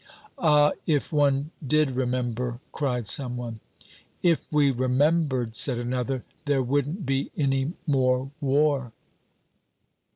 [0.39, 3.59] "Ah, if one did remember!" cried some one.
[4.23, 8.93] "If we remembered," said another, "there wouldn't be any more war."